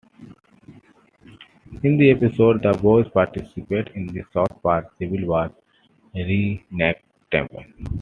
[1.83, 5.51] In the episode, the boys participate in the South Park Civil War
[6.15, 7.05] reenactment.